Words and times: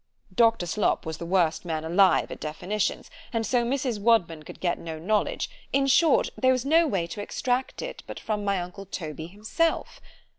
Doctor 0.33 0.65
Slop 0.65 1.05
was 1.05 1.19
the 1.19 1.27
worst 1.27 1.63
man 1.63 1.85
alive 1.85 2.31
at 2.31 2.39
definitions; 2.39 3.11
and 3.31 3.45
so 3.45 3.63
Mrs. 3.63 3.99
Wadman 4.01 4.41
could 4.41 4.59
get 4.59 4.79
no 4.79 4.97
knowledge: 4.97 5.47
in 5.71 5.85
short, 5.85 6.31
there 6.35 6.51
was 6.53 6.65
no 6.65 6.87
way 6.87 7.05
to 7.05 7.21
extract 7.21 7.83
it, 7.83 8.01
but 8.07 8.19
from 8.19 8.43
my 8.43 8.59
uncle 8.59 8.87
Toby 8.87 9.27
himself. 9.27 10.01